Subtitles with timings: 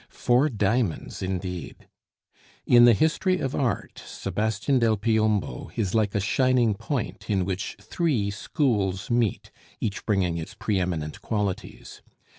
[0.09, 1.87] Four diamonds indeed!
[2.65, 7.75] In the history of art, Sebastian del Piombo is like a shining point in which
[7.79, 12.01] three schools meet, each bringing its pre eminent qualities.